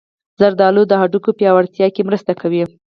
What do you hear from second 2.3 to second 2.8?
کوي.